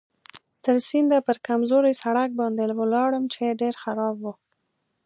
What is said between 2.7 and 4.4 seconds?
ولاړم چې ډېر خراب و.